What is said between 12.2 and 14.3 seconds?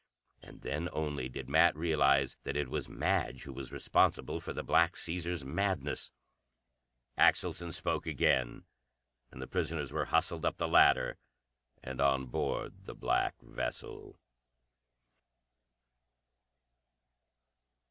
board the black vessel.